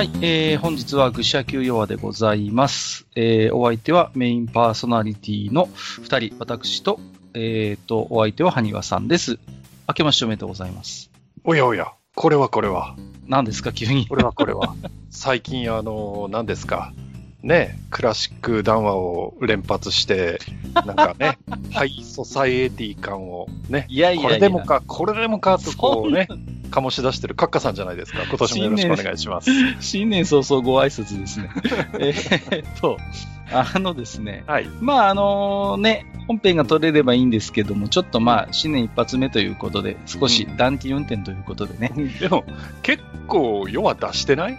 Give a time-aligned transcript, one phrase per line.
[0.00, 3.06] はい、えー、本日は愚者級弱でございます。
[3.16, 5.68] えー、お相手はメインパーソナリティの
[6.00, 6.98] 二人、私と、
[7.34, 9.38] えーと、お相手は埴輪さんです。
[9.86, 11.10] 明けましておめでとうございます。
[11.44, 14.08] おやおや、これはこれは、何ですか、急に。
[14.08, 14.74] これはこれは。
[15.12, 16.94] 最近、あの、何ですか。
[17.42, 20.38] ね、クラシック談話を連発して、
[20.72, 21.36] なんかね、
[21.74, 26.26] ハイソサイエティ感をね、いやいやいやこれでもか、これでもかとこうね、
[26.70, 28.22] 醸し出してるカッカさんじゃないですか。
[28.28, 29.50] 今年もよろしくお願いします。
[29.80, 31.50] 新年早々ご挨拶ですね。
[31.98, 32.98] えーっと、
[33.52, 34.68] あのですね、はい。
[34.80, 41.92] まああのね、本編が撮れればいいんですけども、ちょっとまあ新年一発目ということで、少し暖気運転ということでね。
[42.20, 42.44] でも、
[42.82, 44.58] 結構、世は出してない？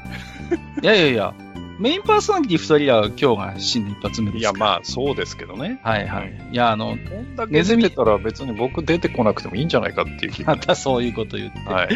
[0.81, 1.33] いやいやいや、
[1.79, 4.53] メインパーソナリティ二人は今日が新年一発目ですいや。
[4.53, 5.79] まあ、そうですけどね。
[5.83, 6.49] はいはい。
[6.51, 10.53] いや、あの、こんだけ出てたら別に僕出てこなくてもいいんじゃないかっていう気が。
[10.55, 11.89] またそういうこと言って、はい。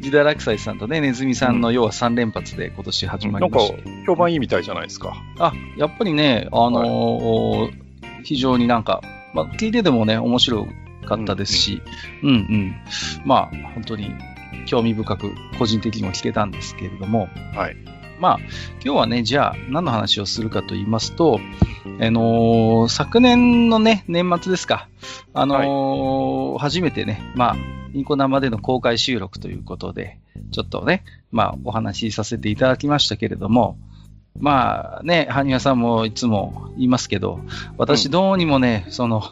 [0.00, 5.14] ジダラクサイさんとね、ネズミさんの要は3連発で今年始まなんかりまして。、評判いいみたいじゃないですか。
[5.38, 7.88] あ、やっぱりね、あのー
[8.24, 9.00] 非常になんか、
[9.32, 10.66] まあ、聞いててもね、面白
[11.06, 11.82] かったですし、
[12.22, 12.76] うんうん。
[13.24, 14.12] まあ、本当に
[14.66, 17.76] 興味深く個人的にも聞けたんですけれども、はい。
[18.20, 18.38] まあ、
[18.84, 21.40] 今日はね、じゃあ何の話をするかと言いますと、
[22.00, 24.88] あのー昨年のね、年末ですか、
[25.34, 27.56] あのー初めてね、まあ、
[27.92, 30.18] ニコ生での公開収録ということで、
[30.52, 33.78] ちょっとね、まあ、お話しさせていただきましたけれども、
[34.40, 37.40] まあね、羽生さんもいつも言いますけど、
[37.76, 39.22] 私どうにもね、その、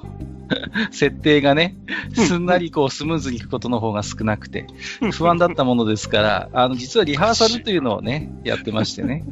[0.93, 1.77] 設定がね、
[2.15, 4.67] すんなりこうスムーズにいくことの方が少なくて、
[5.13, 9.25] 不安だったものですから、あの、実はリハーサルというのをね、やってましてね。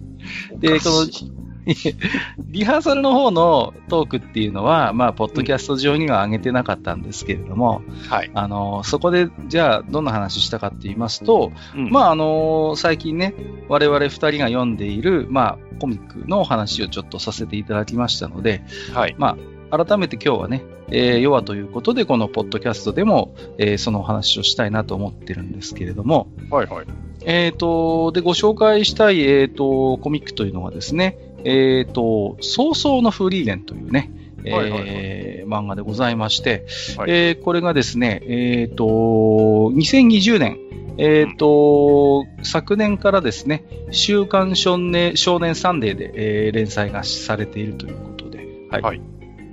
[0.59, 1.44] で、この、
[2.39, 8.31] リハーサルの方のトークっていうのは、まあ、ポッドキャスト上には上げてなかったんですけれども、はい。
[8.35, 13.35] あの、そこで、じゃあ、どんな話したかって言いますと、うんまあ、あの、最近ね、
[13.69, 19.15] 我々二人が読んでいる、まあ、コミックのお話をちょっとさせていただきましたので、はい。
[19.19, 19.37] ま
[19.71, 26.87] あ、改めて今日はね、えー、弱ということで、このポッドキャストでも、えーそのお話をしたいなと思ってるんですけれども、はいはい。
[27.25, 34.11] えっ、と、で、ご紹介したい、えっ、と、コミックというのがですね、えっ、と、早々のフリーレンというね、
[34.45, 34.81] えーはいはい。
[34.81, 36.67] はい漫画でございまして、
[36.97, 37.11] はい。
[37.11, 40.59] えーこれがですね、えっ、と、2020年、
[40.97, 46.13] えっ、と、昨年からですね、週刊少年少年サンデーで、
[46.47, 48.83] えー連載がされているということで、はい。
[48.83, 49.01] はい。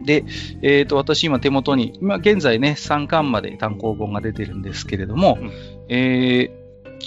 [0.06, 0.24] で、
[0.62, 5.52] えっ、と、私今手元に、今現在ね、3巻まで単行本が出てるんですけれども、うん。
[5.90, 6.62] えー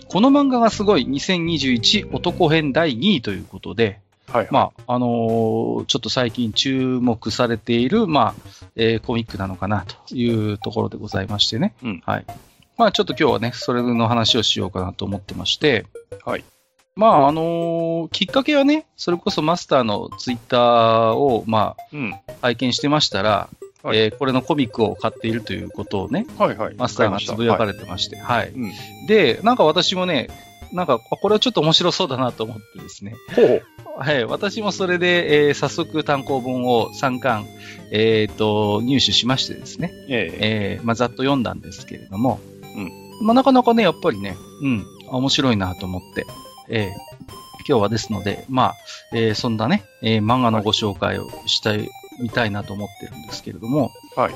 [0.08, 4.00] この漫画がすごい2021男編第2位ということで、
[4.34, 4.48] はい。
[4.50, 11.74] まあ、あのーちょっと最近注目されている、まあ、えーコミックなのかなというところでございましてね。
[11.84, 12.26] うんはい。
[12.76, 15.86] まあ、ちょっと今日はね、それの話をしようかなと思ってまして、
[16.24, 16.44] はい。
[16.96, 22.12] まあ、あのーきっかけはね、それこそマスターのツイッターを、まうん。
[22.12, 23.48] あ、拝見してましたら、
[23.84, 26.74] はいえーこれのコミックを買っているということをね、はいはい。
[26.74, 28.48] マスターがつぶやかれれてまして、はい。
[28.48, 28.72] うん。
[29.06, 30.28] で、なんか私もね、
[30.72, 33.14] なんか、あこれはちょっと面白そうだなと思ってですね。
[33.36, 33.62] ほう。
[33.96, 34.24] はい。
[34.24, 37.46] 私もそれで、えー早速単行本を3巻、
[37.90, 39.92] えっ、と、入手しましてですね。
[40.08, 40.78] ええ。
[40.78, 42.40] えーまあ、ざっと読んだんですけれども。
[42.76, 46.26] うんまあ、なかなかね、やっぱりね、うん、面白いなと思って。
[46.68, 46.90] えー
[47.66, 48.74] 今日はですので、まあ、
[49.14, 51.88] えーそんなね、えー漫画のご紹介をしたい、
[52.20, 53.90] みたいなと思ってるんですけれども。
[54.16, 54.34] はい。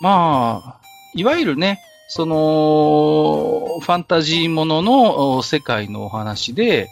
[0.00, 0.80] まあ、
[1.14, 1.80] いわゆるね、
[2.10, 6.88] その、ファンタジーもののお世界のお話で、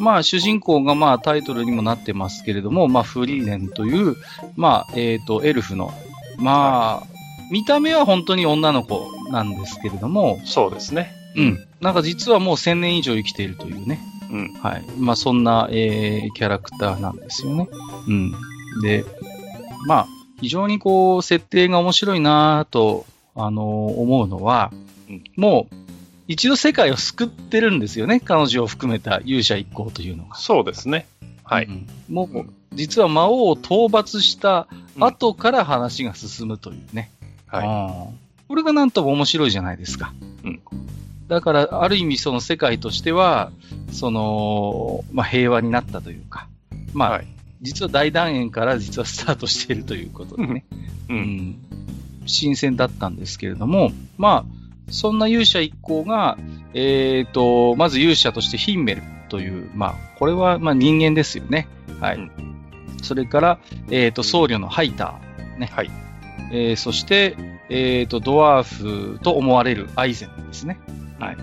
[0.00, 4.16] まあ、主人公がまあタイトルにもなってますけれども、まあ、フリーレンという、
[4.56, 5.92] まあ、えっ、と、エルフの、
[6.38, 7.06] まあ、
[7.50, 11.12] 見た目は本当に女の子なんですけれども、そうですね。
[11.36, 11.66] うん。
[11.82, 14.00] なんか実はもう1000年以上生きているというね。
[14.30, 14.52] うん。
[14.62, 14.84] はい。
[14.98, 17.68] まあ、そんな、えーキャラクターなんですよね。
[18.08, 18.32] うん。
[18.82, 19.04] で、
[19.86, 20.06] まあ、
[20.40, 23.04] 非常にこう、設定が面白いなぁと、
[23.34, 23.64] あのー
[24.00, 24.72] 思うのは、
[25.08, 25.74] うんもう、
[26.26, 28.20] 一度世界を救ってるんですよね。
[28.20, 30.36] 彼女を含めた勇者一行というのが。
[30.36, 31.06] そうですね。
[31.44, 31.66] はい。
[31.66, 34.66] うんもう、うん実は魔王を討伐した
[34.96, 37.10] うん後から話が進むというね。
[37.46, 40.12] はうんこれがなんとも面白いじゃないですか。
[40.44, 40.60] うん
[41.28, 43.50] だから、ある意味その世界としては、
[43.92, 46.48] その、まあ、平和になったというか、
[46.92, 47.26] まあ、はい
[47.62, 50.64] 実は大団円から実はスタートしているということでね、
[51.08, 51.12] い。
[51.12, 51.16] う。
[51.16, 51.56] うんん
[52.26, 56.38] 新鮮だったんですけれども、まあ、そんな勇者一行が、
[56.74, 61.68] えっ、と、まず勇者としてヒンメルという、まあ、これはまあ人間ですよね。
[62.00, 62.16] はい。
[62.16, 62.54] うん
[63.02, 63.58] それから、
[63.90, 65.58] えっ、と、僧侶のハイター。
[65.58, 65.68] ね。
[65.70, 65.90] はい。
[66.52, 67.36] えーそして、
[67.68, 70.78] えっ、と、ドワーフと思われるアイゼンですね。
[71.18, 71.36] はい。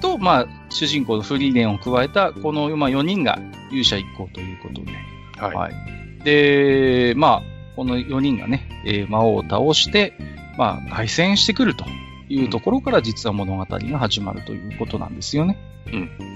[0.00, 3.38] と、まあ、主人公のフリーレンを加えた、この、まあ、4人が
[3.70, 4.92] 勇者一行ということで。
[5.38, 5.56] はい。
[5.56, 6.24] はい。
[6.24, 7.42] で、まあ、
[7.76, 10.14] この4人がね、えー魔王を倒して、
[10.58, 11.84] まあ、凱旋してくると
[12.28, 15.58] いうところから実は物語が始まるということなんですよね。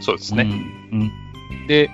[0.01, 0.45] そうですね。
[0.93, 1.01] うん。
[1.01, 1.13] うん
[1.69, 1.91] で、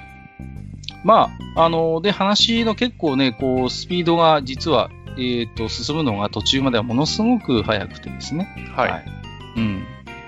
[1.05, 8.73] まあ、あの、で、話の結構ね、こう、スピードが実は、えっ、と、進むのが途中まではものすごく速くてですね。
[8.75, 9.05] はい。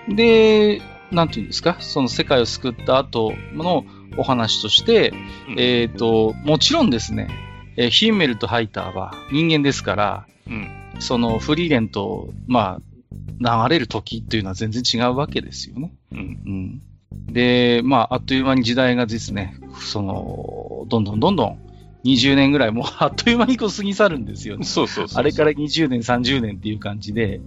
[0.09, 0.17] うん。
[0.17, 3.85] で、なんていうんですか、その世界を救った後の
[4.17, 5.13] お話として、
[5.49, 7.29] うんえっ、と、もちろんですね、
[7.77, 10.71] えーヒンメルとハイターは人間ですから、うん。
[11.01, 12.81] そのフリーレンと、ま
[13.41, 15.93] あ、流れる時っていうのは全然違うわけですよね。
[16.13, 16.19] うん。
[16.19, 16.83] うん。
[17.33, 21.59] で、まあ、あっという間に時代がですね、その、どんどんどんどん、
[22.05, 24.65] 20年ぐらい、もう あっという間にこう過ぎ去るんですよね。
[24.65, 25.19] そうそうそう。
[25.19, 27.41] あれから20年、30年っていう感じで、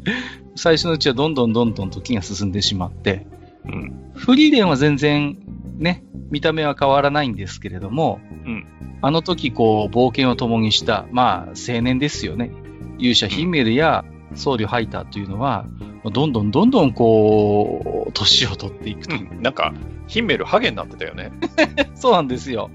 [0.56, 3.28] 最初のうちはどんどんどんどん時が進んでしまって、
[3.66, 3.94] うん。
[4.16, 5.38] フリーレンは全然、
[5.78, 8.66] ね、見た目は変わらないんですけれども、うん
[9.02, 12.52] あの時こう、冒険を共にした、まあ、青年ですよね。
[12.98, 14.04] 勇者ヒンメルや
[14.34, 15.66] 僧侶ハイターというのは、
[16.12, 19.32] どんどんどんどんこう、年を取っていくという。
[19.32, 19.42] うん。
[19.42, 19.74] なんか、
[20.08, 21.32] ヒンメルハゲになってたよね。
[21.96, 22.72] そうなんですよ。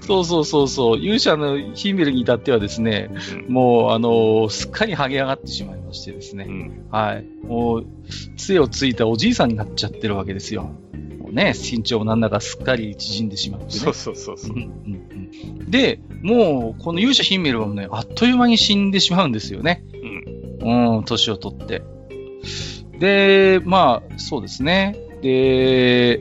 [0.00, 0.98] そうそうそうそう。
[0.98, 3.10] 勇者のヒンメルに至ってはですね、
[3.48, 3.52] うん。
[3.52, 6.46] もう、あのすっかり剥げ上がってしまいましてですね。
[6.48, 6.86] うん。
[6.90, 7.26] はい。
[7.46, 7.86] もう、
[8.36, 10.70] 杖をついたおじいさんになっちゃってるわけですよ。
[11.26, 13.72] もうね、身長もなんだかすっかり縮んでしまってね。
[13.72, 14.62] そうそうそうそううん。
[14.62, 19.84] うんうんで、もう、この勇者ヒンメルはね、あっという間に死んでしまうんですよね。
[20.60, 21.04] うん。
[21.04, 21.82] 年を取って。
[23.00, 24.96] で、まあ、そうですね。
[25.22, 26.20] で、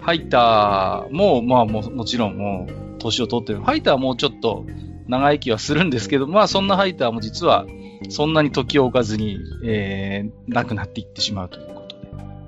[0.00, 3.60] ハイターも、まあも、もちろんもう、年を取ってる。
[3.60, 4.66] ハイターはもうちょっと
[5.06, 7.66] 長生きはするんですけど、まあ、そんなハイターも実は、
[8.08, 12.02] そんなに時を置かずに、えー、亡くなっていってしまうということで。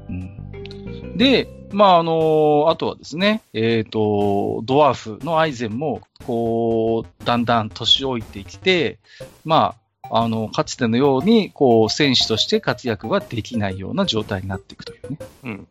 [0.08, 8.98] うん、で、まあ、あのあとはですね、えっ、と、ドワーフのアイゼンも、こう、だんだん年老いてきて、
[9.44, 9.74] ま
[10.10, 15.18] あ、あの、かつてのように、こう、選手として活躍ができないような状態になっていくというね。
[15.44, 15.68] うん。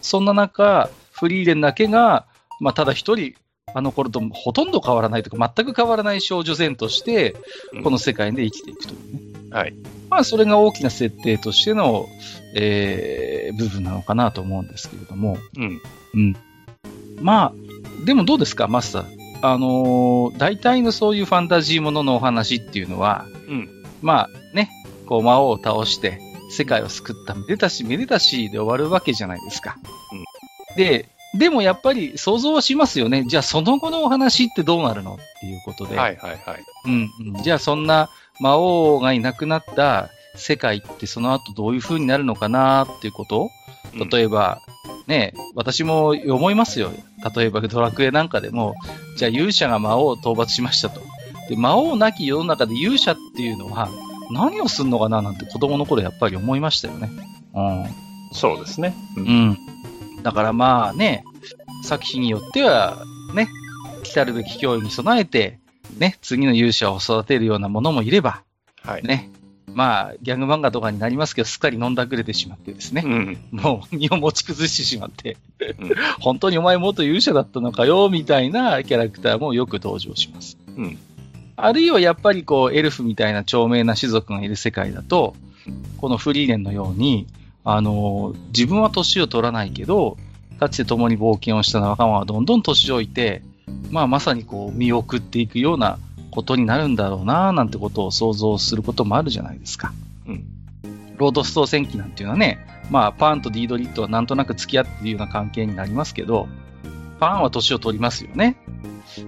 [0.00, 2.26] そんな中、フリーレンだけが、
[2.58, 3.34] まあ、ただ一人、
[3.74, 7.36] あの頃とほとんど変わらないとか、全く変わらない少女前として、
[7.72, 9.30] うんこの世界で生きていくというね。
[9.50, 9.74] はい。
[10.08, 12.08] まあ、それが大きな設定としての、
[12.54, 15.38] えー、部分なのかなと思うんですけれども。
[15.56, 15.80] うん。
[16.14, 16.36] うん。
[17.20, 19.20] まあ、でもどうですか、マスター。
[19.42, 23.68] あのー大体のそういうファンタジーもののお話っていうのは、うん。
[24.02, 24.70] まあね、
[25.06, 26.20] こう魔王を倒して
[26.50, 29.76] 世界を救っためでたしめでたしで終わるわけじゃないですか。
[30.76, 33.24] で、でもやっぱり想像はしますよね。
[33.26, 35.96] じゃあその後のお話ってどうなるのっていうことで。
[35.96, 36.64] はいはいはい。
[36.86, 38.10] うんうん、じゃあそんな
[38.40, 43.50] 魔王がいなくなった世界ってその後どういう風になるのかなっていうことを
[44.10, 44.60] 例えば、
[45.06, 46.92] ね、私も思いますよ。
[47.34, 48.74] 例えばドラクエなんかでも、
[49.16, 51.00] じゃあ勇者が魔王を討伐しましたと。
[51.48, 53.88] で、魔王なき世の中で勇者っていうのは
[54.30, 57.10] 何をするのかななんて子供の頃やっぱり思いましたよね。
[58.32, 58.94] そうですね。
[59.16, 59.26] ううん。
[59.26, 59.58] うん。
[60.22, 61.24] だからまあね、
[61.82, 63.48] 作品によっては、ね、
[64.02, 65.58] 来たるべき脅威に備えて、
[65.98, 68.42] ね、次の勇者を育てるようなものもいれば、
[68.82, 69.02] はい。
[69.02, 69.30] ね、
[69.74, 73.02] まあ、ギャグ漫画とかになりますけど、すっかり飲んだくれてしまってですね。
[73.04, 73.38] うん。
[73.50, 75.36] もう身を持ち崩してしまって、
[75.78, 75.90] うん
[76.20, 80.58] 本当にお前元勇者だったのかよ、みたいなキャラクターもよく登場します。
[80.76, 80.98] うん。
[81.56, 85.34] あるいはやっぱりこう、エルフみたいな長命な種族がいる世界だと、
[85.98, 87.26] このフリーレンのように、
[87.64, 90.16] あの、自分は年を取らないけど、
[90.58, 93.42] かつて共に冒険をした仲間はどんどん年老いて、
[93.90, 95.98] まあまさにこう、見送っていくような
[96.30, 99.92] ことになるんだろうな、なんてことを想像することもあるじゃないですか。
[100.26, 100.44] うん。
[101.16, 102.58] ロードストー戦記なんていうのはね、
[102.90, 106.48] まあ、パンとディードリットはなんとなく付き合っているような関係になりますけど、
[107.20, 108.56] パンは年を取りますよね。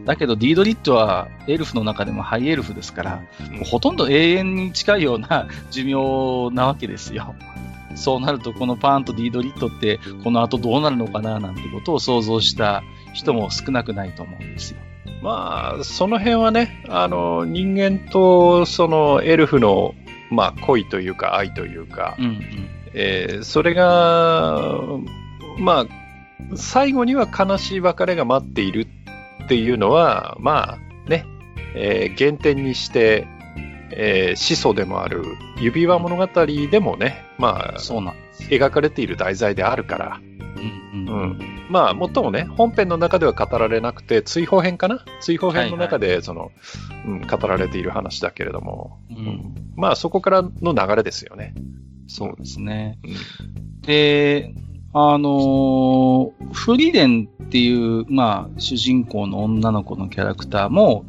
[0.05, 7.35] だけど、ディードリットはエルフの中でもハイエルフですから、うんもうほとんど永遠に近いような寿命なわけですよ。
[7.95, 12.83] そうなると、このパンとディードリットって、この後どうなるのかななんてことを想像した
[13.13, 14.79] 人も少なくないと思うんですよ。
[15.23, 19.95] まあ、その辺はね、あの、人間とそのエルフの、
[20.31, 22.69] まあ、恋というか愛というか、うんうん。
[22.95, 24.81] えーそれが、
[25.59, 28.87] まあ、最後には悲しい別れが待っている
[29.45, 31.25] っていうのは、まあね、
[31.75, 33.27] えー原点にして、
[33.97, 35.23] えー始祖でもある
[35.61, 38.43] 指輪物語でもね、まあ、そうなんです。
[38.45, 40.21] 描かれている題材であるから、
[40.93, 41.23] うんうん。
[41.23, 41.39] うん。
[41.71, 45.05] まあ、もっともね、本編の中では語られなくて、追放編かな？
[45.21, 46.51] 追放編の中で、その、
[47.07, 49.55] うん、語られている話だけれども、うん。
[49.77, 51.55] まあ、そこからの流れですよね。
[52.09, 52.99] そうですね。
[53.05, 53.81] うん。
[53.83, 54.55] で、
[54.95, 61.07] あのーフリーレンっていう、まあ、主人公の女の子のキャラクターも、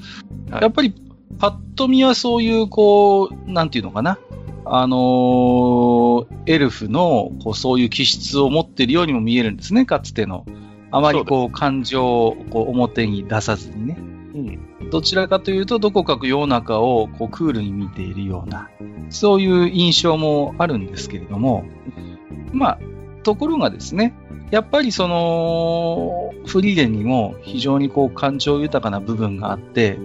[0.50, 0.62] はい。
[0.62, 0.96] やっぱり、
[1.40, 4.20] パッと見はそういう、こう、なんていうのかな。
[4.66, 10.46] あのーエルフの、こう、そういう気質を持っているようにも見えるんですね、かつての。
[10.92, 13.98] あまりこう、感情をこう表に出さずにね。
[14.34, 14.38] う
[14.86, 14.90] ん。
[14.90, 18.70] どちらかというと、どこか世の中をこうクールに見ているような、
[19.10, 21.66] そういう印象もあるんですけれども、
[22.52, 22.80] まあ、
[23.24, 24.14] ところがですね、
[24.52, 29.98] やっぱりその、フリーレンにも非常にこう感情豊かな部分があって、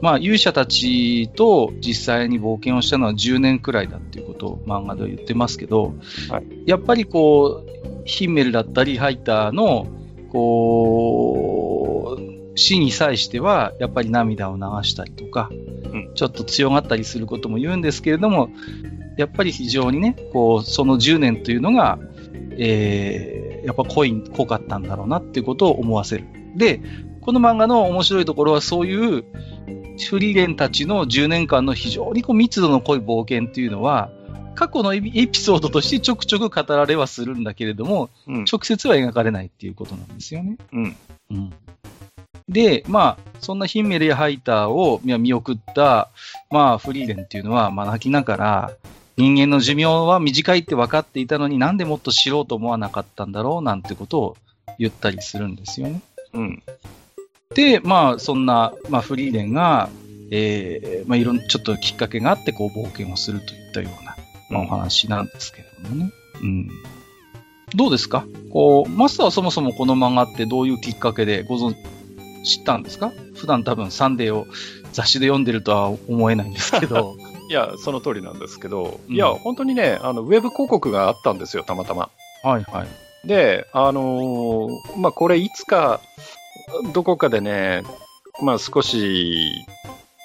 [0.00, 5.94] まあ勇者たちと実際に冒険をしたのは10年くらいだっていうことを漫画では言ってますけど、
[6.30, 9.88] はいやっぱりこう、ヒンメルだったりハイターの、
[10.30, 12.18] こ
[12.54, 15.50] う、死に際しては、やっぱり涙を流したりとか、
[15.92, 18.50] んちょっと強がったりすることも言うんですけれども、
[19.16, 21.98] やっぱり非常にね、こう、その10年というのが、
[22.56, 26.24] えー、やっぱ濃い、濃かったんだろうなっていうことを思わせる。
[26.56, 26.80] で、
[27.20, 29.24] この漫画の面白いところはそういう
[30.08, 34.10] フリーレンたちの10年間の非常にこう密度の濃い冒険っていうのは、
[34.54, 38.44] 過去のエピソードとしてちょくちょく語られはするんだけれども、うん。
[38.50, 40.56] 直接は描かれないっていうことなんですよね。
[40.72, 40.96] うん。
[41.30, 41.52] うん。
[42.48, 46.10] で、まあ、そんなヒンメルやハイターを見送った、
[46.50, 48.72] まあ、フリーレンっていうのは、まあ、泣きながら、
[49.16, 54.36] 人間の寿命は短いって分かっていたのになんでもっと知ろうと思わなかったんだろうなんてことを
[54.78, 56.00] 言ったりするんですよね。
[56.32, 56.62] うん。
[57.54, 59.88] で、まあ、そんな、まあ、フリーレンが、
[60.30, 64.14] えー、まあ、いろん、ちょっときっかけがあって、こう、冒険をするといったような、
[64.50, 66.12] まあ、お話なんですけれどもね。
[66.42, 66.68] うん。
[67.74, 68.24] どうですか？
[68.52, 71.74] こう、マスターはそもそもこの漫画ってどういうきっかけでご存
[72.44, 73.12] 知ったんですか？
[73.34, 74.46] 普段多分サンデーを
[74.92, 77.16] 雑誌で読んでるとは思えないんですけど。
[77.50, 82.10] いや、その通りなんですけど、うんいや、本当にね、あの、ウェブ広告があったんですよ、たまたま。
[82.44, 83.28] はいはい。
[83.28, 86.00] で、あのーまあ、これいつか、
[86.92, 87.82] どこかでね、
[88.42, 89.52] まあ、少し、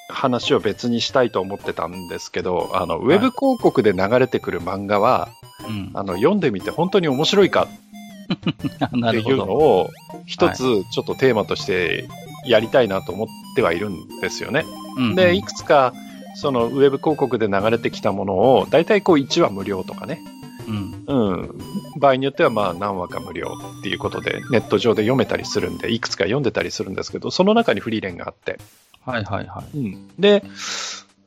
[0.08, 5.30] 話を別にしたいと思ってたんですけど、あの、ウェブ広告で流れてくる漫画は、
[5.68, 5.92] うん。
[5.94, 7.68] あの、読んでみて本当に面白いか
[8.30, 9.46] っていうの。
[9.46, 9.90] を、
[10.26, 10.58] 一つ
[10.92, 12.08] ちょっとテーマとして
[12.46, 14.64] やりたいなと思ってはいるんですよね。
[14.98, 15.94] うんで、いくつか、
[16.36, 20.22] そのウェブ広告で流れてきたものを、大体こう1話無料とかね。
[20.68, 21.04] うん。
[21.08, 21.60] うん。
[21.98, 28.60] 場合によってはまあ何話か無料っていうことで、ネット上で読めたりするんで、いくつか読んでたりするんですけど、その中にフリーレンがあって。
[29.06, 29.78] はいはいはい。
[29.78, 30.08] うん。
[30.20, 30.44] で、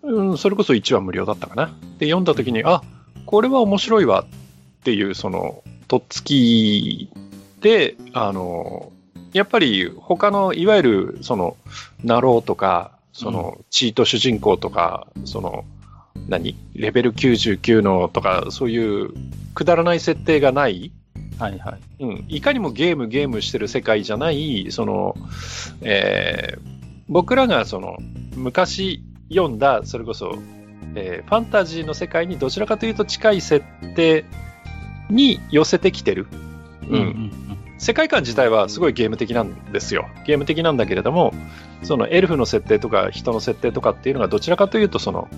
[0.02, 1.66] うん、それこそ1話無料だったかな。
[1.98, 2.82] で、読んだ時に、あ、
[3.26, 7.10] これは面白いわっていう、その、とっつき
[7.60, 8.92] で、あの、
[9.32, 11.56] やっぱり他の、いわゆる、その、
[12.02, 15.64] ナローとか、その、チート主人公とか、その、
[16.28, 16.56] 何？
[16.74, 19.10] レベル99のとか、そういう、
[19.54, 20.92] くだらない設定がない、
[21.38, 22.04] はいはい。
[22.04, 25.16] うん、いかにもゲームゲームしてる世界じゃない、その、
[25.82, 26.78] えー
[27.10, 27.96] 僕らがその、
[28.36, 30.34] 昔読んだ、それこそ、
[30.94, 33.64] えーファンタジーの世界にどちらかというと近い設
[33.96, 34.26] 定
[35.08, 36.26] に寄せてきてる。
[36.86, 36.94] うん。
[36.94, 37.32] うん
[37.80, 40.08] 世界観自体はすごいゲーム的なんですよ。
[40.26, 41.32] ゲーム的なんだけれども、
[41.84, 45.28] そのエルフの設定とか人の設定とかっていうのがどちらかというとその、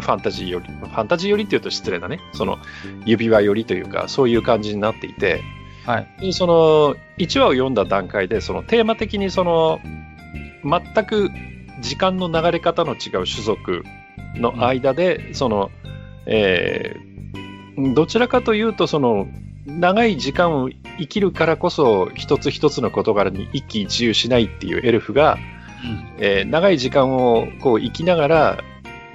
[0.00, 2.20] ファンタジーより、ファンタジーよりっていうと失礼だね。
[2.32, 2.58] その、
[3.04, 5.42] 指輪よりというか、そういう感じになっていて、
[5.86, 6.08] はい。
[6.20, 9.80] でその1話を読んだ段階でそのテーマ的にその
[10.62, 11.30] 全く
[11.80, 13.82] 時間の流れ方の違う種族
[14.34, 15.70] の間で、その、
[16.26, 17.10] えー
[17.94, 19.26] どちらかというとその
[19.64, 25.38] 長い時間を生きるからこそ一つ一つの事柄に一喜一憂しないっていうエルフが、
[26.18, 28.64] えー長い時間をこう生きながら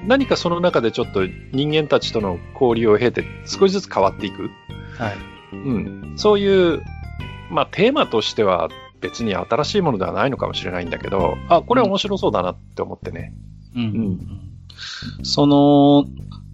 [0.08, 4.50] 何かその中でちょっと人間たちとの交流を経て少しずつ変わっていく。
[4.98, 5.16] はい。
[5.52, 6.84] うん、そういう、
[7.50, 8.70] まあ、テーマとしては
[9.02, 13.34] 別に新しいものではないのかもしれないんだけど、あ、これ面白そうだなって思ってね。
[13.76, 14.46] うんうんうん
[15.24, 16.06] その、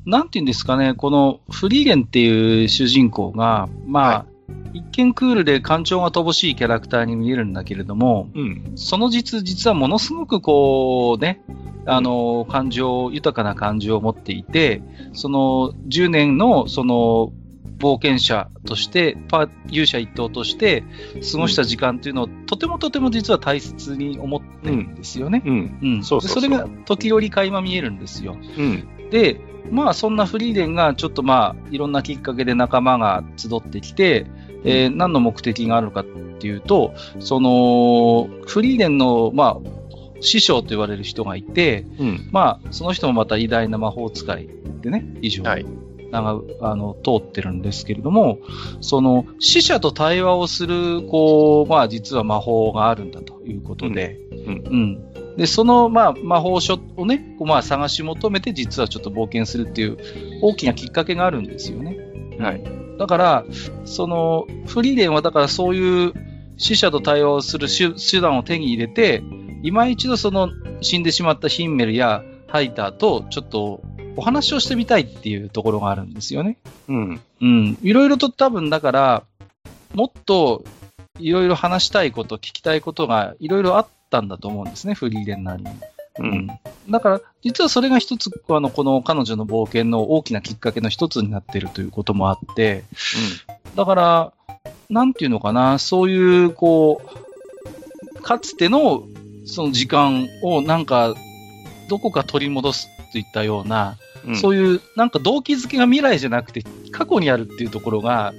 [0.05, 4.25] なんていうんですかね、このフリーレンっていう主人公が、まあ、
[4.73, 8.71] 一見クールで感情が乏しいキャラクターに見えるんだけれども、うん。
[8.75, 11.41] その実、実はものすごくこうね、
[11.85, 14.81] あの、感情、豊かな感情を持っていて、
[15.13, 17.33] その10年のその
[17.79, 20.83] 冒険者として、パ勇者一頭として
[21.31, 25.41] 過ごした時間っていうのを、とてもとても実は大切に思ってるんですよね。
[25.45, 25.79] うん。
[25.81, 26.03] うん。
[26.03, 28.37] そうそうそうでそれが時折垣間見えるんですよ。
[28.57, 29.09] うん。
[29.09, 34.27] で、まあそんなフリーレンがちょっとまあいろんなきっかけで仲間が集ってきて、
[34.63, 36.05] えー何の目的があるのかっ
[36.39, 39.81] ていうと、そのフリーレンのまあ
[40.21, 42.29] 師匠と言われる人がいて、うん。
[42.31, 44.49] まあその人もまた偉大な魔法使い
[44.81, 45.43] でね、以上。
[45.43, 45.65] はい。
[46.11, 48.39] 長あの通ってるんですけれども、
[48.81, 55.37] その死者と対話をする、こう、まあ実は魔法があるんだということで、うんうん。
[55.37, 59.97] で、その、まあ、魔法書をね、こうまあ探し求めて実はちょっと冒険するっていう
[60.41, 61.97] 大きなきっかけがあるんですよね。
[62.39, 62.80] はい。
[63.01, 63.45] だから、
[63.83, 66.13] その、フリーレンはだからそういう
[66.57, 69.23] 死者と対話をする手手段を手に入れて、
[69.63, 73.81] 今一度その死んでしまったヒンメルやハイターとちょっと
[74.17, 76.57] お話をしてみたいっていうところがあるんですよね。
[76.89, 77.21] うん。
[77.41, 77.77] うん。
[77.81, 79.23] いろいろと多分だから、
[79.95, 80.63] もっと
[81.19, 85.71] いろいろ話したいこと、聞きたいことがいろいろあったんだと思うんですね、フリーレンなりに。
[86.19, 86.47] うん。
[86.89, 92.83] だから、実はそれが一つ、あの、この彼女の冒険の大きなきっかけの一つになっているということもあって、
[93.75, 94.33] だから、
[94.89, 97.01] なんていうのかな、そういう、こ
[98.17, 99.03] う、かつての、
[99.45, 101.15] その時間をなんか、
[101.87, 104.35] どこか取り戻すといったような、うん。
[104.35, 108.33] そういう、なんか動機づけが未来じゃなくて、過去にあるっていうところが、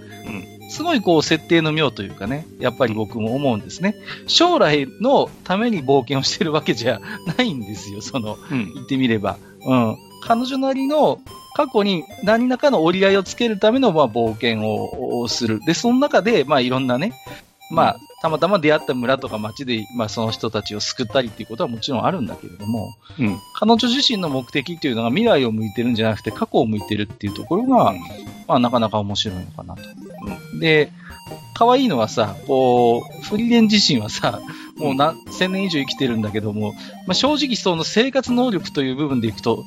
[0.72, 3.94] すごいこう、設定の妙というかね、やっぱり僕も思うんですね。
[4.26, 6.98] 将来のために冒険をしてるわけじゃ
[7.36, 8.72] ないんですよ、その、うん。
[8.72, 9.36] 言ってみれば。
[9.66, 9.96] うん。
[10.22, 11.20] 彼女なりの
[11.54, 15.60] 過去に何らかの折り合いをつけるためのまあ冒険ををする。
[15.66, 17.12] で、その中で、まあいろんなね、
[17.70, 23.36] まあ、たまたま出会った村とか町で、まあその人たちを救ったりっていうことはもちろんあるんだけれども、うん。
[23.54, 27.94] 彼女自身の目的っていうのが未来を向いてるんじゃなくて過去を向いてるっていうところが、
[28.46, 29.82] まあなかなか面白いのかなと。
[30.60, 30.92] で、
[31.54, 34.40] 可愛いのはさ、こう、フリーレン自身はさ、
[34.76, 36.74] もう何千年以上生きてるんだけども、
[37.06, 39.64] まあ、正直その生活能力という部分でいくと、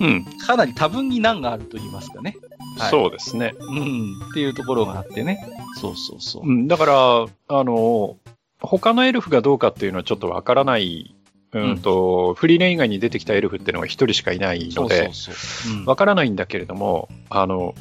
[0.00, 0.24] うん。
[0.46, 2.36] かなり多分に難があると言いますかね。
[2.78, 3.54] はいそうですね。
[3.60, 4.18] うん。
[4.30, 5.46] っていうところがあってね。
[5.80, 6.42] そうそうそう。
[6.46, 6.68] うん。
[6.68, 8.16] だから、あの、
[8.60, 11.14] 他のエルフがどうかっていうのはちょっとわからない。
[11.54, 15.32] うんと、フリーレン以外に出てきたエルフっていうのが一人しかいないので、そ
[15.70, 17.74] うんわからないんだけれども、あの、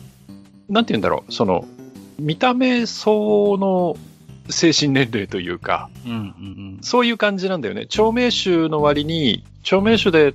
[0.68, 1.66] なんて言うんだろう、その、
[2.20, 3.96] 見た目相応の
[4.50, 7.86] 精神年齢というか、うんうんそういう感じなんだよね。
[7.88, 10.34] 長命種の割に、長命種で、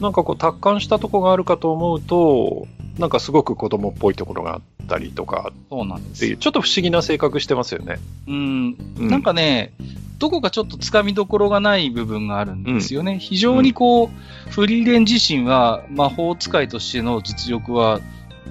[0.00, 7.98] なんかこう、達観したとこがあるかと思うと、なんかすごく子供っぽいところがあったりとかそうなんですちょっと不思議な性格してますよね。
[8.26, 8.76] うん。
[8.98, 9.72] うなんかね、
[10.18, 13.18] どこかちょっと掴みどころがない部分があるんですよね。
[13.18, 18.00] 非常にこう、フリーレン自身は魔法使いとしての実力は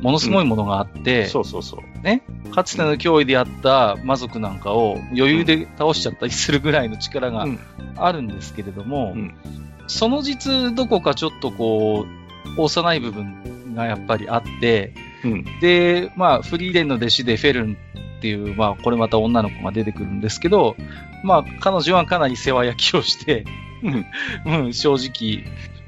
[0.02, 2.52] ものすごいものがあって、そうそうそう。
[2.52, 7.60] かつての脅威であった魔族なんかを余裕で倒しちゃったりするぐらいの力がうん
[7.96, 9.36] あるんですけれども、うん
[9.88, 12.06] その実どこかちょっとこ
[12.58, 15.46] う、幼い部分がやっぱりあって、うん。
[15.60, 17.78] で、まあ、フリーレンの弟子でフェルン
[18.20, 20.76] っていう、まあ、これまた女の子が出てくるんですけど、
[21.24, 23.46] まあ、彼女はかなり世話焼きをして、
[24.46, 25.44] うんうん、正直、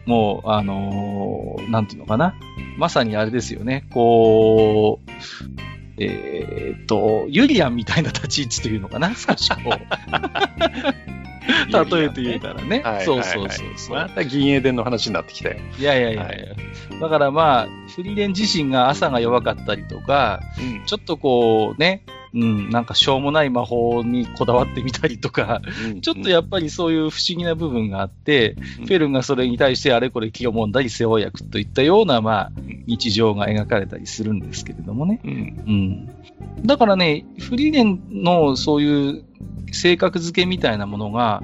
[0.05, 2.35] もう、あのーなんていうのかな。
[2.77, 3.87] まさにあれですよね。
[3.91, 9.13] こう、えーっと、ユリアンみたいな立ち位置というのかな？
[9.15, 9.69] 少しこう。
[11.93, 12.81] 例えて言うたらね。
[12.83, 13.95] はいそうそうそうそう。
[13.95, 15.59] また銀英伝の話になってきて。
[15.77, 16.25] いやいやいやいや、
[16.95, 22.03] はだからまあ、フリーレン自身が朝が弱かったりとか、うんちょっとこうね、
[22.33, 25.61] うん、なんかしょうもない魔法にこだわってみたりとか、
[26.01, 32.51] ちょっとやっぱりそういう不思議な部分があって、うんフェルンがそれに対してあれこれ気をもんだり世話役といったような、まあ、
[32.85, 35.21] 日常が描かれたりするんですけれどもね。
[35.23, 35.31] うん。
[35.31, 36.65] うん。
[36.65, 39.23] だからね、フリーレンのそういう
[39.71, 41.43] 性格付けみたいなものが、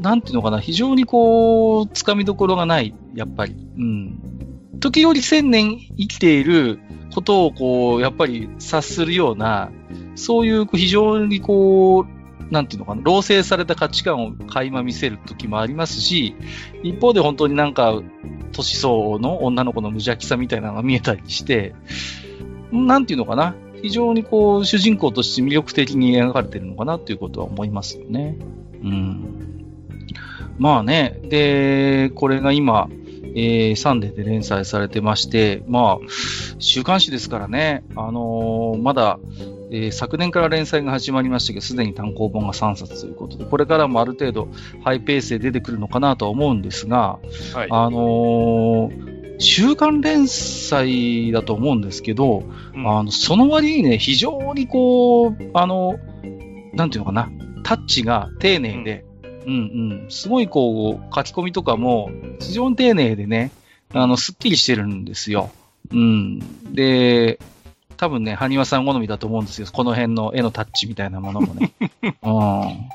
[0.00, 3.54] なんていうのかな、非常にこう、つかみどころがない、やっぱり。
[3.76, 4.78] うん。
[4.78, 6.80] 時折千年生きている
[7.14, 9.70] ことをこう、やっぱり察するような、
[10.14, 12.15] そういう非常にこう、
[12.50, 16.34] なんていうのかな、老成された価値観を垣間見せる時もありますし、
[16.82, 18.00] 一方で本当になんか、
[18.52, 21.74] 年相応の女の子の無邪気さみたいなのが見えたりして、
[22.72, 28.38] なんていうのかな、非常にこう、主人公として魅力的に描かれてるのかなっていうことは思いますよね。
[28.82, 29.46] うん。
[30.58, 32.88] まあね、で、これが今、
[33.36, 36.06] えーサンデーで連載されてまして、まあ、
[36.58, 39.18] 週刊誌ですからね、あのーまだ、
[39.70, 44.48] えー昨年から連載が始まりましたけど、すでに単行本が3冊ということで、これからもある程度
[44.82, 47.18] ハイペースで出てくるのかなとは思うんですが、
[47.54, 47.68] はい。
[47.70, 52.44] あのー週刊連載だと思うんですけど、
[52.74, 52.88] うん。
[52.88, 55.96] あの、その割にね、非常にこう、あの、
[56.72, 57.30] なんていうのかな、
[57.62, 59.15] タッチが丁寧で、うん、
[59.46, 63.52] うんすごいこう、書き込みとかも非常に丁寧でね、
[63.92, 65.50] あの、すっきりしてるんですよ。
[65.92, 66.74] うん。
[66.74, 67.38] で、
[67.96, 69.66] 多分ね、埴輪さん好みだと思うんですよ。
[69.72, 71.72] この辺の絵のタッチみたいなものもね。
[72.02, 72.12] うん。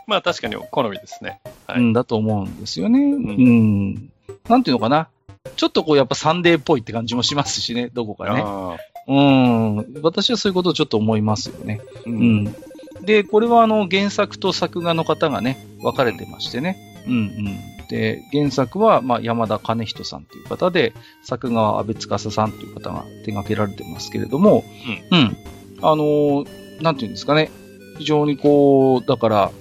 [0.07, 1.39] まあ確かに好みですね。
[1.67, 2.99] はいうん、だと思うんですよね。
[2.99, 4.09] うん。
[4.47, 5.07] なんていうのかな。
[5.55, 8.43] ちょっとこうやっぱサンデーっぽいって感じもしますしね、どこかね。
[8.45, 9.77] あうん。
[10.03, 11.81] 私はそういうことをちょっと思いますよね。
[12.05, 12.13] ーう。
[12.13, 12.55] うんん。
[13.03, 16.77] で、これはあの原作と作画の方がね、分かれてましてね。
[17.07, 17.87] うんうん。
[17.87, 24.63] で、原作は、まあ、山田兼人さんという方で、作画は安倍司さんという方が手掛けられてますけれども、
[25.11, 25.37] うん。
[25.81, 26.47] あのー
[26.81, 27.51] なんていうんですかね。
[27.97, 29.51] 非常にこう、だから、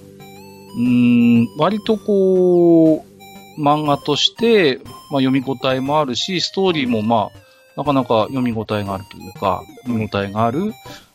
[0.75, 4.79] うーん、割とこう、漫画として、
[5.11, 7.41] まあ、読み応えもあるし、ストーリーもまあ、
[7.77, 10.73] なかなか読み応えがあるというか、読み応えがある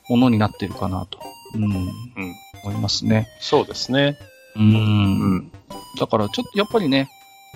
[0.08, 1.18] ものになってるかなと、
[1.64, 3.28] うん、思いますね。
[3.40, 4.18] そうですね。
[4.56, 4.60] う。
[4.60, 5.52] うんん。
[5.98, 7.08] だから、ちょっとやっぱりね、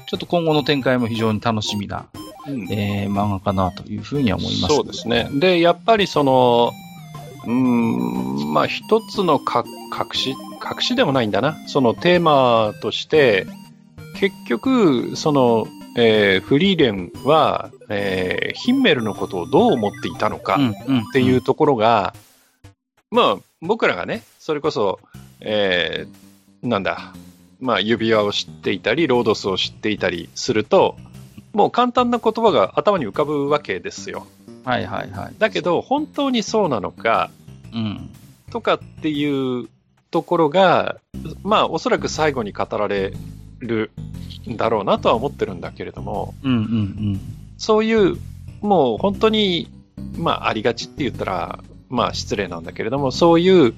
[0.06, 2.06] ちょっと今後の展開も非常に楽しみな、
[2.46, 4.74] うんえー、漫画かなというふうには思います。
[4.74, 5.28] そうですね。
[5.32, 6.72] で、やっぱりその、
[7.44, 11.56] うーん、まあ一つのか隠し、隠しでもないんだな。
[11.68, 13.46] そのテーマとして、
[14.16, 20.98] 結局、その、えーフリーレンは、えーヒンメルのことをどう思っていたのかうん、うん。
[21.00, 22.14] っていうところが、
[23.10, 25.00] まあ僕らがね、それこそ、
[25.40, 26.30] えー
[26.62, 27.14] なんだ、
[27.58, 30.96] まあ指輪を知っていたり、ロードスを知っていたりすると、
[31.52, 34.26] もう簡単な言葉が頭に浮かぶわけですよ。
[34.64, 35.34] はいはいはい。
[35.38, 37.30] だけど、本当にそうなのか、
[37.72, 38.10] うん。
[38.50, 39.68] とかっていう
[40.10, 40.96] ところが、
[41.42, 43.12] まあ、おそらく最後に語られ
[43.58, 43.90] る
[44.48, 47.20] んだろうなとは思ってるんだけれども、うんうんうん。
[47.58, 48.16] そういう、
[48.60, 49.70] もう本当に、
[50.16, 51.58] まあ、ありがちって言ったら、
[51.90, 53.74] まあ、失礼なんだけれども、そういう、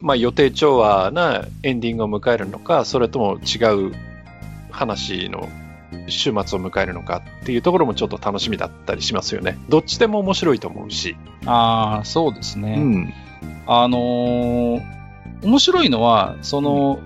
[0.00, 3.92] まあ、予定調和なエンディングを迎えるのか、それとも違う
[4.70, 5.48] 話の
[6.06, 9.58] 週末を迎えるのかっていうところもちょっと楽しみだったりしますよね。
[9.68, 11.16] どっちでも面白いと思うし。
[11.44, 12.76] ああ、そうですね。
[12.78, 13.14] うん。
[13.66, 14.98] あのー
[15.42, 16.98] 面白いのは、その、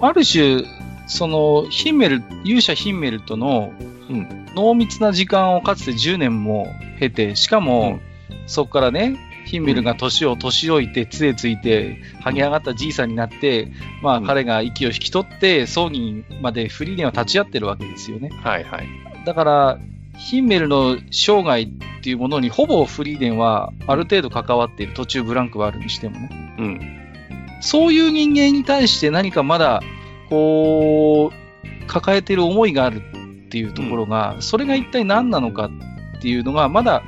[0.00, 0.62] ある種、
[1.06, 3.72] その、ヒンメル、勇者ヒンメルとの
[4.08, 4.46] うん。
[4.54, 8.00] 濃密な時間をかつて10年も経て、しかも、
[8.46, 9.16] そこからね、
[9.46, 13.68] ヒンメルが年を年老いて、杖ついて、剥げ上がったじいさんになって、
[14.02, 18.30] まあ、うん彼が息を引き取って、葬儀までフリーレンは立ち会ってるわけですよね。
[18.42, 18.88] はいはい。
[19.24, 19.78] だから、
[20.18, 21.68] ヒンメルの生涯っ
[22.02, 26.56] ていうものにほぼフリーレンはある程度関わっている途中ブランクはあるにしてもね。
[26.58, 27.60] うん。
[27.60, 29.80] そういう人間に対して何かまだ、
[30.28, 33.00] こう、抱えている思いがある
[33.46, 35.70] っていうところが、それが一体何なのか
[36.18, 37.02] っていうのが、まだ、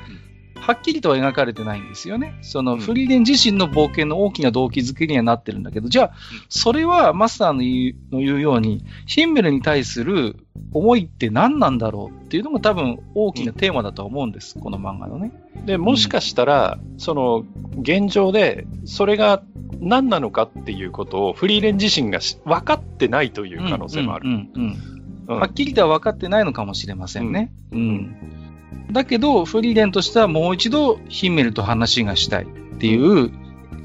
[0.60, 2.38] はっきりとは描かれてないんですよね。
[2.42, 6.12] そのうんフリーレン自身の冒険の大きな動機づけにはなってるんだけど、じゃあ、
[6.48, 10.36] それはマスターの言うの言うように、ヒンメルに対する
[10.72, 15.32] 思いって何なんだろうっていうのが多分大きなテーマだと思うんです、この漫画のね。
[15.64, 17.44] で、もしかしたら、その、
[17.80, 19.42] 現状で、それが
[19.80, 24.28] 何なのかっていうことをフリーレン自身がし分かってないという可能性もある。
[24.28, 27.52] うんうんうんうんはっきりとは分かってないのかもしれませんね。
[27.70, 28.47] うん。
[28.92, 33.30] だけど、フリーレンとしてはもう一度ヒンメルと話がしたいっていう、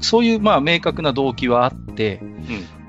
[0.00, 2.20] そういうまあ明確な動機はあって、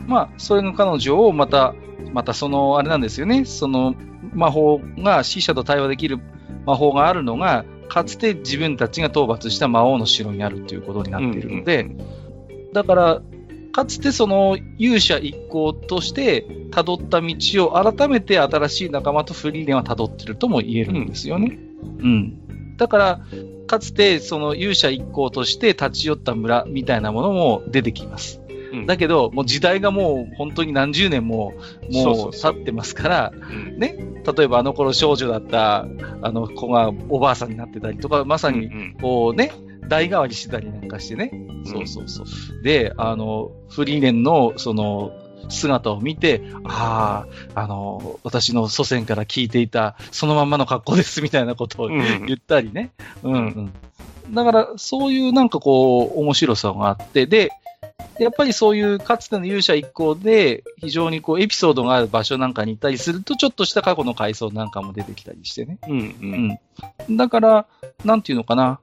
[0.07, 1.73] まあ、それの彼女をまた、
[2.13, 3.95] またその、あれなんですよね、その
[4.33, 6.19] 魔法が死者と対話できる
[6.65, 11.89] 魔法があるのが、かつて自分たちが討伐した魔王の城にあるということになっているので、
[12.73, 13.21] だから、
[13.71, 21.59] かつてその勇者一行として辿った道を改めて新しい仲間とフリーレンは辿ってるとも言えるんですよね。
[21.85, 22.77] うん。
[22.77, 23.21] だから、
[23.67, 28.41] かつてその勇者一行として立ち寄った村みたいなものも出てきます。
[28.71, 31.53] うんだけど、もう時代がもう本当に何十年も
[31.89, 35.85] もそう経ってますから、うん例えばあの頃少女だった
[36.21, 39.51] あの子がおばあさんになってたりとか、まさにうんこうね、
[39.87, 41.31] 代替わりしてたりなんかしてね。
[41.65, 42.63] そうそうそう。
[42.63, 45.11] で、あの、フリーレンのその
[45.49, 52.91] 姿を見て、ああ、あの、私の祖先から聞いていたそのまんまの格好ですみたいなことをうん言ったりね。
[53.23, 53.73] うんうん。
[54.33, 57.51] だから、そういうなんかこう、面白さがあって、で、
[58.19, 65.77] やっぱりそういうかつての勇者一行で非常にこうエピソードがある場所なんかに行ったりするとちょっとした過去の回想なんかも出てきたりしてね。
[65.87, 66.59] うんうん
[67.09, 67.17] うん。
[67.17, 67.65] だから、
[68.03, 68.79] なんていうのかな。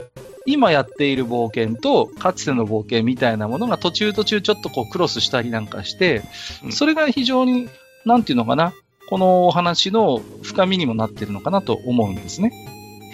[0.47, 6.23] 今やっている冒険とかつての冒険みたいなものが途中途中ちょっとこうクロスしたりなんかして
[6.65, 7.69] う、んそれが非常に、
[8.05, 8.73] なんていうのかな。
[9.09, 12.53] このお話の深みにもなってるのかなと思うんですね。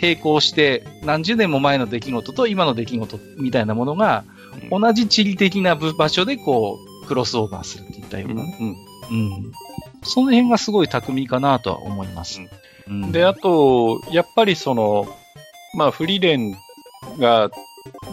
[0.01, 4.25] 並行して何十年も前の出来事と今の出来事みたいなものが
[4.71, 8.57] 同じ地理的な場所でこうクロスオーバーするっていったようなね。
[8.61, 8.77] うん
[9.11, 9.53] うん。
[10.03, 12.41] その辺がすごい巧みかなとは思います。
[12.87, 15.07] うんで、あと、やっぱりその、
[15.75, 16.57] まあ、フリーレン
[17.19, 17.51] が、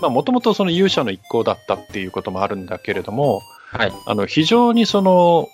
[0.02, 3.94] まあ、もともとその勇者の一行だったっていうこともあるんだけれども、はい。
[4.06, 5.50] あの、非常にその、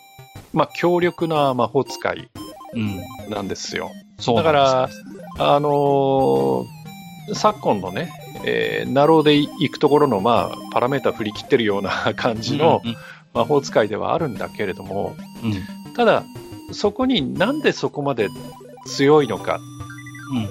[0.54, 2.30] まあ、強力な魔法使い
[2.74, 3.02] うん。
[3.30, 3.91] なんですよ。
[4.20, 5.04] そうだかなんです
[5.39, 6.65] ら、あのー
[7.34, 8.12] 昨今のね、
[8.46, 12.96] えーナローで行くところの、まあ、パラメータ振り切ってるような 感じのうん
[13.34, 16.24] 魔法使いではあるんだけれども、うんうんただ、
[16.72, 18.30] そこになんでそこまで
[18.86, 19.81] 強いのかうん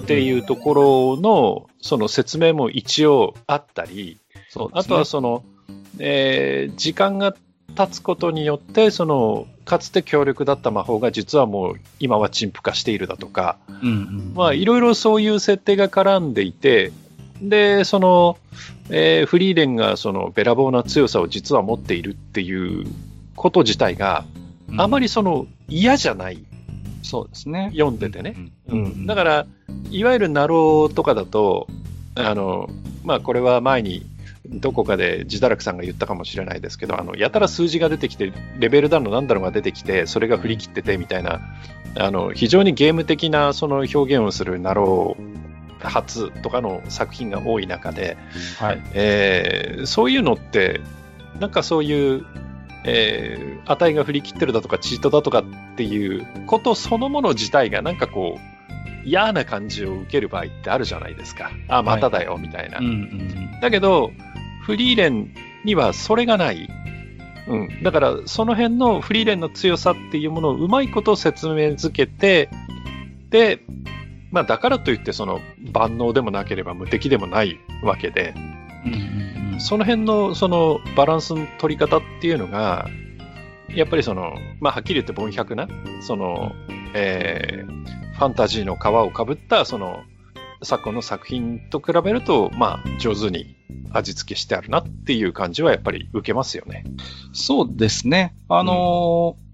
[0.01, 5.43] っていうところの、その説明も一応あったり、ねとはその、
[5.99, 7.33] えー時間が
[7.75, 13.57] 経つことによって、その、かつて強力だった魔法が実はもう今は陳腐化しているだとか、
[14.53, 16.91] いろいろそういう設定が絡んでいて、
[17.41, 18.37] で、その、
[18.89, 22.85] えーフリーレンがそのべらぼうな強さを実は持っているっていう
[23.35, 24.25] こと自体が
[24.77, 26.43] あまり、りその嫌じゃない。
[27.11, 27.71] そうですね。
[27.73, 28.35] 読んでてね。
[28.69, 29.45] ううんん、だから、
[29.89, 31.67] いわゆるなろうとかだと、
[32.15, 32.69] あの、
[33.03, 34.05] まあ、これは前に、
[34.47, 41.41] どこかで自堕落さんが言ったかもしれないですけど、あの、やたら数字が出てきて、レベルだのなんだろうが出てきて、それが振り切っててみたいな、
[41.97, 48.17] あの、非常にゲーム的なその表現をするなろう小説とかの作品が多い中で、
[48.57, 48.81] はい。
[48.93, 50.79] えーそういうのって、
[51.39, 52.25] なんかそういう、
[52.85, 55.43] えー値が振り切ってるだとか、チートだとかっ
[55.75, 61.51] ていうことそのもの自体がなんかこう、嫌な感じを受ける場合ってあるじゃないですか。
[61.67, 62.79] あ、まただよ、みたいな。
[62.79, 64.11] うんうんだけど、
[64.63, 66.67] フリーレンにはそれがない。
[67.47, 67.83] うん。
[67.83, 72.49] だから、その辺のフリーレンの強さっていうものをうまいこと説明づけて、
[73.29, 73.59] で、
[74.31, 75.39] まあ、だからといって、その、
[75.71, 78.33] 万能でもなければ無敵でもないわけで、
[78.85, 79.20] うんうんうん
[79.65, 82.87] その辺のそのバランスの取り方っていうのが、
[83.69, 85.67] やっぱりその、まあ、はっきり言って凡百な、
[86.01, 86.53] その、
[86.93, 87.81] えー
[88.21, 90.03] ファンタジーの皮をかぶった、その、
[90.61, 93.55] 昨今の作品と比べると、まあ、上手に
[93.91, 96.83] 味付けしてあるなっていう感じはやっぱり受けますよね。
[97.33, 98.35] そうですね。
[98.47, 99.51] あのー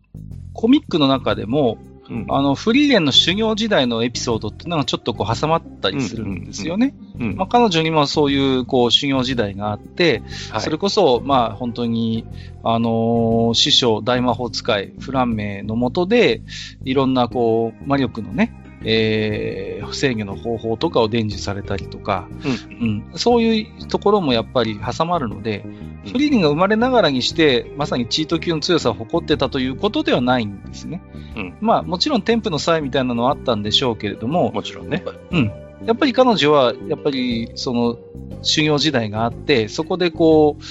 [0.53, 1.77] コミックの中でも、
[2.09, 2.25] うん。
[2.29, 6.93] あの、フリーレンの修行時代のエピソードっていうのがちょっとこう挟まったりするんですよね。
[7.49, 12.25] 彼女にもそういうこう修行時代があって、はいそれこそ、まあ、本当に、
[12.63, 16.41] あのー師匠、大魔法使い、フランメのもとで、
[16.83, 22.27] いろんな、こう、魔力のね、えー、制御の方法とかを伝授されたりとか、
[22.81, 31.01] うん、そういうところもやっぱり挟まるので、うんフリーリンが生まれながらにして、まさにチート級の強さを誇ってたということではないんですね。
[31.35, 35.03] うんまあ、もちろん添付の際みたいなのはあったんでしょうけれども、もちろんね。
[35.31, 35.51] うん。
[35.85, 37.97] やっぱり彼女は、やっぱり、その、
[38.41, 40.63] 修行時代があって、そこでこう、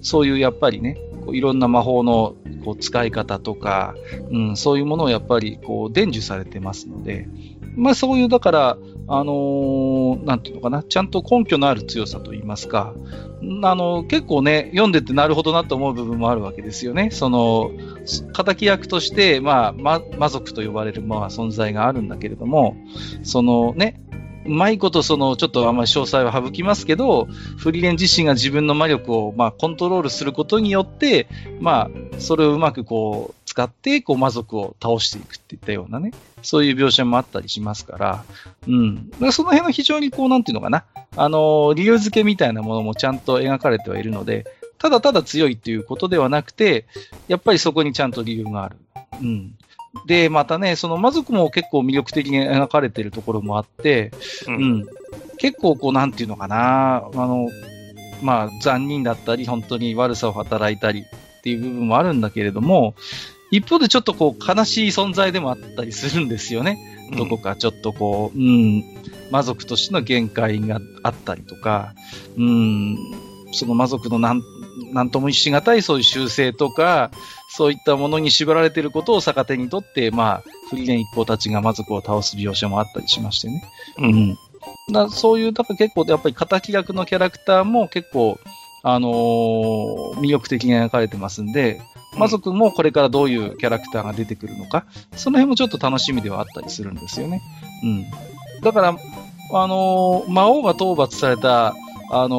[0.00, 3.94] そういうやっぱりね、こういろんな魔法のこう使い方とか、
[4.30, 7.28] うん、そういうものをやっぱりこう伝授されてますので、
[7.78, 8.78] まあそういう、だから、
[9.10, 12.92] あのーなんていうのかな、ちゃんと根拠のある強さといいますか、
[13.62, 17.10] あの、結構ね、読んでてなるほどなと思う部分もあるわけですよね。
[17.10, 17.70] その、
[18.44, 22.76] 敵役として、まあ、ま魔族と呼ばれる、まあ、存在があるんだけれども、
[23.22, 24.00] そのね、
[24.44, 31.28] うまいこと、その、ちょっとあんまり詳細は省きますけど、フリーレン自身が自分の魔力を、まあ、コントロールすることによって、
[31.60, 38.24] まあ、それをうまくこう、使って、こう、魔族を倒していくっていったようなね、そういう描写もあったりしますから、
[38.68, 39.10] うん。
[39.10, 40.84] だからその辺の非常にこう、なんていうのかな、
[41.16, 44.46] あの、理由付けみたいなものもちゃんと描かれてはいるので、
[44.78, 46.86] ただただ強いっていうことではなくて、
[47.26, 48.76] やっぱりそこにちゃんと理由がある。
[49.20, 49.54] うん。
[50.06, 54.12] で、またね、その魔族も結構魅力的に描かれているところもあって、
[54.46, 54.86] ううんん。
[55.38, 57.48] 結構こう、なんていうのかな、あの、
[58.22, 61.04] まあ、残忍だったり、本当に悪さを働いたり
[61.38, 62.94] っていう部分もあるんだけれども、
[63.50, 66.78] 一方でちょっとこう、悲しい存在でもあったりするんですよね。
[67.16, 68.84] どこかちょっとこう、うん、
[69.30, 71.94] 魔族としての限界があったりとか、
[72.36, 72.96] うん、
[73.52, 74.42] その魔族のなん、
[74.92, 77.10] なんともしがたいそういう習性とか、
[77.50, 83.64] そういったものに縛られていることを逆手にとって、まあ、フリーレン一行たちが魔族を倒す描写もあったりしましてね。
[83.98, 84.38] うん。
[84.92, 88.38] だそういう、だから結構、やっぱり敵役のキャラクターも結構、
[88.82, 91.80] あのー魅力的に描かれてますんで、
[92.16, 97.42] 魔族もこれからどういうキャラクターが出てくるのか、その辺もちょっと楽しみではあったりするんですよね。
[97.82, 98.06] うん。
[98.62, 98.88] だから、
[99.52, 101.74] あのー魔王が討伐された、
[102.10, 102.36] あの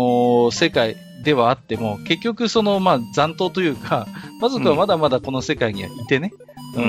[0.49, 4.07] ー世界ではあっても、結局その、まあ、残党というか、
[4.41, 6.31] 魔族はまだまだこの世界にはいてね。
[6.75, 6.81] う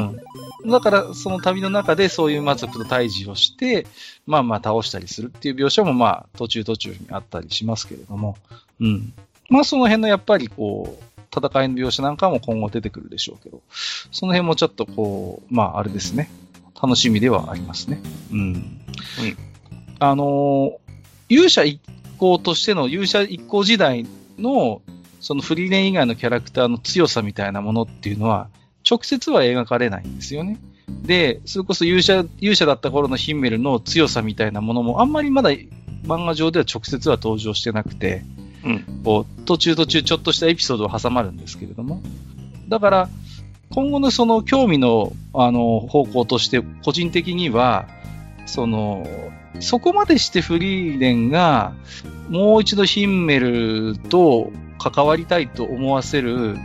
[0.66, 0.70] ん。
[0.70, 3.86] だから、その旅の中でそういう魔族と対峙をして、
[4.26, 8.36] まあまあ倒したりするっていう描写もまあ途中途中にあったりしますけれども、
[8.78, 9.12] うん。
[9.48, 13.62] まあその辺のやっぱりこう、戦いの描写なんかも今後出てくるでしょうけど、
[14.12, 16.30] その辺もちょっとこう、まああれですね、
[16.80, 18.00] 楽しみではありますね。
[18.32, 18.80] うん。
[19.98, 20.90] あのー
[21.30, 21.80] 勇者一
[22.18, 24.04] 行としての勇者一行時代
[24.36, 24.82] の、
[25.20, 28.48] そのフリーレン以外のキャラクターの強さみたいなものっていうのは、
[28.88, 30.58] 直接は描かれないんですよね。
[31.02, 35.50] で、それこそ勇者、勇者だった頃のヒンメルの強さみたいなものも、あんまりまだ
[36.04, 38.24] 漫画上では直接は登場してなくて、
[39.04, 42.02] こう、途中途中ちょっとしたエピソードを挟まるんですけれども。
[42.68, 43.08] だから、
[43.70, 47.86] 今後のその興味の、あの、方向として、個人的には、
[48.46, 49.06] その、
[49.60, 51.72] そこまでしてフリーレンが、
[52.28, 56.56] もう一度ヒンメルと関わりたいと思わせる、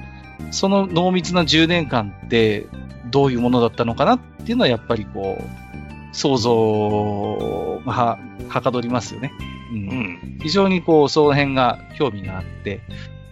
[0.52, 2.68] その濃密な10年間って、
[3.12, 8.20] どういうものだったのかなっていうのは、やっぱりこう、想像は
[8.50, 9.32] はかどりますよね。
[9.72, 10.40] うんうん。
[10.42, 12.82] 非常にこう、その辺が興味があって、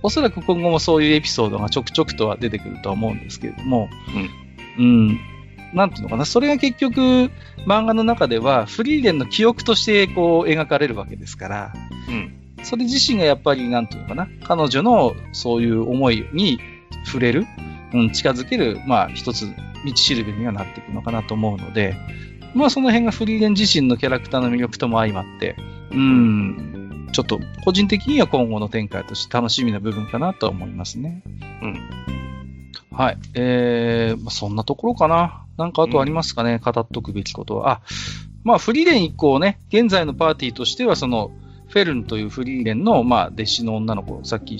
[0.01, 3.89] おそらく今後もそういうエピソードがちょくちょくとは出てくるとは思うんですけれども、
[4.77, 5.19] うん。
[5.73, 7.31] なんていうのかな、それが結局、
[7.65, 11.73] 漫画の中では、フリーレンの記憶としてこう、描かれるわけですから、
[12.09, 12.33] うん。
[12.63, 16.59] それ自身がやっぱり、なんていうのかな、彼女のそういう思いに
[17.05, 17.45] 触れる、
[17.93, 19.47] うん、近づける、まあ、一つ、
[19.85, 21.95] 道しるべにはなっていくのかなと思うので、
[22.53, 25.55] まあ、その辺がフリーレン自身のキャラクターの魅力とも相まって、
[25.91, 31.23] うん、ちょっと、個人的には今後の展開として楽しみな部分かなと思いますね。
[31.61, 31.79] うん。
[32.91, 33.17] はい。
[33.35, 35.45] えー、まあ、そんなところかな。
[35.57, 37.71] なんかあとありますかね、語っとくべきことは。
[37.71, 37.81] あ、
[38.43, 41.31] まあ、フリーレン以降ね、現在のパーティーとしては、その、
[41.67, 44.57] フェルンというフリーレンの、まあ、弟子の女の子、さっき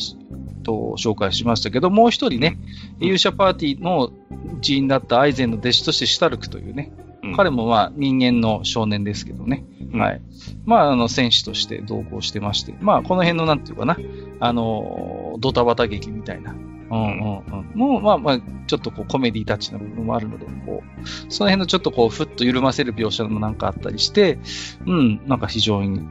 [0.63, 2.57] と紹介しましたけど、もう一人ね、
[2.99, 4.11] うん勇者パーティーの
[4.59, 7.02] 一員だったアイゼンの弟子としてシュタルクというね、うん
[7.35, 10.21] 彼もまあ人間の少年ですけどね、うんはい。
[10.65, 13.97] まあ、あの、戦士として同行してまして、まあ、この辺のなんていうかな、
[14.39, 17.79] あの、ドタバタ劇みたいな、うんうんうん。
[17.79, 24.39] もう、まあまあ、ちょっとこうコメディタッチな部分もあるので、こう、その辺のちょっとこう、ふっと緩ませる描写もなんかあったりして、
[24.85, 26.01] うん、なんか非常に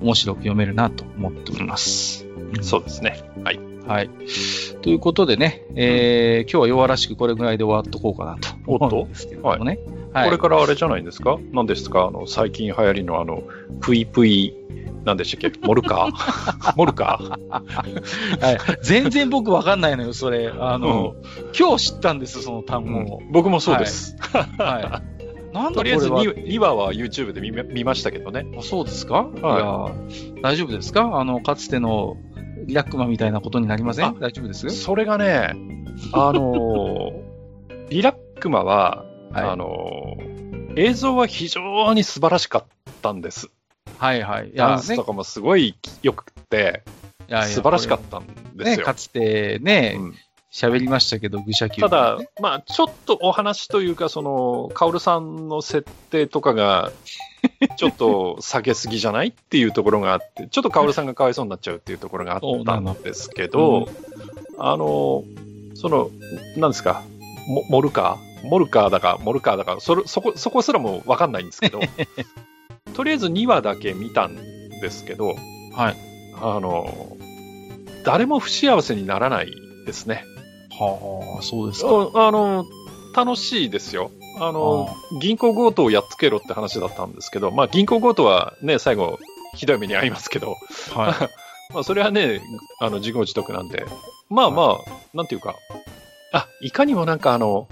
[0.00, 2.26] 面白く読めるなと思っております。
[2.60, 3.22] そうですね。
[3.44, 3.60] はい。
[3.86, 4.10] はい。
[4.82, 9.78] ということでね、えー、今日は弱らしくこれぐらいで終わっとこうかなと思うんですけれどもね。
[9.88, 10.01] はい。
[10.12, 11.38] これからあれじゃないんですか？
[11.52, 12.06] 何ですか？
[12.06, 13.42] あの、最近流行りのあの、
[13.80, 14.54] ぷいぷい、
[15.04, 15.58] なんでしたっけ？
[15.66, 16.72] モルカー？
[16.76, 17.30] モルカー？
[18.44, 20.52] はい、全然僕わかんないのよ、それ。
[20.58, 21.14] あの、
[21.58, 23.20] 今日知ったんです、その単語を。
[23.30, 24.16] 僕もそうです。
[24.58, 25.12] はい。
[25.54, 28.46] なんだとりあえずこれは 2, 2話は YouTube で見ま見ましたけどね。
[28.58, 29.92] あそうですか、い、や、
[30.42, 31.10] 大丈夫ですか？
[31.20, 32.16] あの、かつての
[32.66, 34.06] リラックマみたいなことになりません？
[34.06, 34.68] あ大丈夫です？
[34.70, 35.50] それがね、
[36.12, 37.22] あのー
[37.90, 40.42] リラックマは、はいあのー
[40.74, 42.64] 映像は非常に素晴らしかっ
[43.02, 43.50] たんです。
[43.98, 44.50] はいはい。
[44.50, 46.82] いダンスとかもすごい良くて、
[47.28, 48.84] いや素晴らしかったんですね、よ。
[48.84, 50.14] かつてね、うん
[50.52, 56.92] 喋、りましたけど、愚者級、ただ、まあ、ちょっとお話というか、その、カオルさんの設定とかが、
[57.78, 63.88] ちょっと下げすぎじゃないっていうところがあって、ちょっとカオルさんがかわいそうになっちゃうっていうところがあったんですけど、
[64.58, 65.24] あの、
[65.74, 66.10] その、
[66.58, 67.02] なんですか、
[67.48, 71.80] モモルカーモルカーだか、モルカーだか、それそこ、そこすらもわかんないんですけど、
[72.94, 75.34] とりあえず2話だけ見たんですけど、
[75.74, 75.96] はい。
[76.40, 77.16] あの、
[78.04, 79.52] 誰も不幸せにならない
[79.86, 80.24] ですね。
[80.70, 81.88] はあ、そうですか。
[82.14, 82.64] ああの、
[83.14, 84.10] 楽しいですよ。
[84.40, 84.88] あの、
[85.20, 89.18] 銀行強盗をやっつけろって話だったんですけど、まあ銀行強盗はね、最後、
[89.54, 90.56] ひどい目に遭いますけど、
[90.94, 91.14] はい。
[91.72, 92.40] まあそれはね、
[92.80, 93.84] あの、自業自得なんで、
[94.28, 95.54] まあまあ、なんていうか、
[96.32, 97.68] あ、いかにもなんかあの、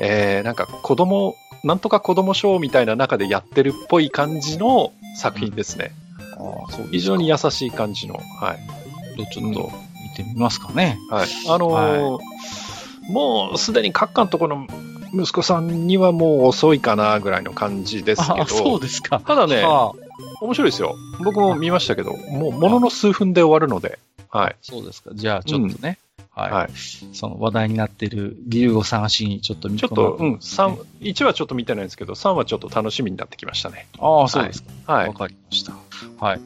[0.00, 5.92] えー、なんか子供、なんとか子供ショーみたいな中でやってるっぽい感じの作品ですね。
[6.36, 8.14] ああそう非常に優しい感じの。
[8.14, 8.58] はい。
[9.32, 9.70] ちょっと
[10.02, 10.98] 見てみますかね。
[11.10, 11.28] はい。
[11.48, 12.22] あのー
[13.08, 14.66] もうすでに各館のところの
[15.12, 19.20] 息子さんにはもう遅いかなぐらいの感じですけああ、そどう、ですか。
[19.20, 20.04] ただね、はあ
[20.40, 20.96] 面白いですよ。
[21.22, 23.98] 僕も見ましたけど、もうものの数分で終わるので、
[24.30, 24.56] はい。
[24.62, 25.10] そうですか。
[25.14, 25.98] じゃあ、ちょっとね、
[26.34, 26.70] はい、はい。
[27.12, 33.86] その話題になっている理由を探しにちょっと見ちょっと、うん、ね三1はちょっと見てないんですけど、3はちょっと楽しみになってきましたね。
[33.98, 34.92] ああ、そうですか。
[34.92, 35.14] わ、はい。
[35.14, 35.74] かりました。
[36.18, 36.40] はい。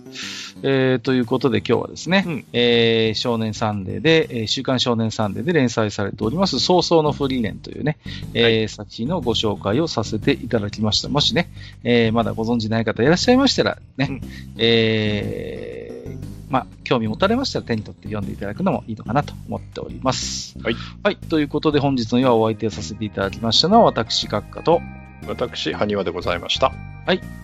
[0.62, 7.96] えー、ということで今日はですね、うんえー少年サンデーで、えー週刊少年サンデーで連載されております、葬送のフリーレンというね、
[8.34, 11.08] えー作品のご紹介をさせていただきました。
[11.08, 11.50] もしね、
[11.84, 14.20] えーまだご存知ない方いらっしゃいましたらね、うん
[14.58, 15.87] えー
[16.48, 20.58] まあ、興味持たれましたら手に取って読んでいただくのもいいのかなと思っております。
[20.62, 20.76] はい。
[21.02, 21.16] はい。
[21.16, 24.80] ということで本日の夜はお相手をさせていただきましたのは私、閣下と、
[25.26, 26.72] 私、埴輪でございました。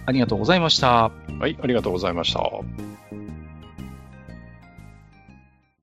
[0.06, 1.10] ありがとうございました。
[1.38, 3.23] はい、ありがとうございました。